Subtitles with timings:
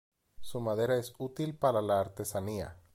[0.41, 2.75] Su madera es útil para la artesanía.